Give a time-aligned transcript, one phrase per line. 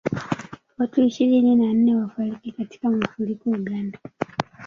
[0.77, 3.99] Watu ishirini na nne wafariki katika mafuriko Uganda